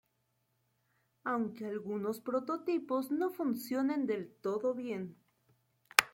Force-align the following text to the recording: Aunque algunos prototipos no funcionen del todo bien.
Aunque 1.25 1.67
algunos 1.67 2.21
prototipos 2.21 3.11
no 3.11 3.29
funcionen 3.29 4.07
del 4.07 4.33
todo 4.41 4.73
bien. 4.73 5.15